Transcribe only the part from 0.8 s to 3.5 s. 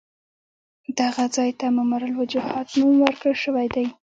دغه ځای ته ممر الوجحات نوم ورکړل